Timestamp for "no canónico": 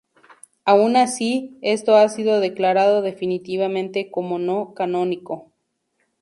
4.39-5.51